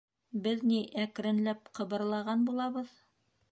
[0.45, 2.93] —Беҙ ни әкренләп ҡыбырлаған булабыҙ.